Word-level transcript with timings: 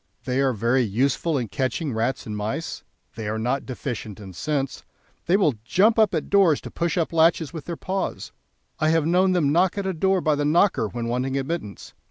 They 0.25 0.41
are 0.41 0.51
very 0.51 0.81
useful 0.81 1.37
in 1.37 1.49
catching 1.49 1.93
rats 1.93 2.25
and 2.25 2.35
mice; 2.35 2.83
they 3.13 3.27
are 3.29 3.37
not 3.37 3.67
deficient 3.67 4.19
in 4.19 4.33
sense; 4.33 4.83
they 5.27 5.37
will 5.37 5.53
jump 5.63 5.99
up 5.99 6.15
at 6.15 6.27
doors 6.27 6.59
to 6.61 6.71
push 6.71 6.97
up 6.97 7.13
latches 7.13 7.53
with 7.53 7.65
their 7.65 7.77
paws. 7.77 8.31
I 8.79 8.89
have 8.89 9.05
known 9.05 9.33
them 9.33 9.51
knock 9.51 9.77
at 9.77 9.85
a 9.85 9.93
door 9.93 10.19
by 10.19 10.33
the 10.33 10.43
knocker 10.43 10.87
when 10.87 11.05
wanting 11.07 11.37
admittance. 11.37 11.93